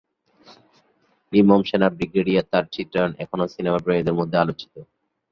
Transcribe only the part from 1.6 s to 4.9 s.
সেনা ব্রিগেডিয়ার তার চিত্রায়ণ এখনও সিনেমা প্রেমীদের মধ্যে আলোচিত।